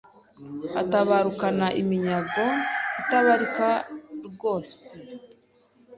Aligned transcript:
atabarukana 0.81 1.67
iminyago 1.81 2.45
itabarika 3.01 3.69
rwose 4.27 4.79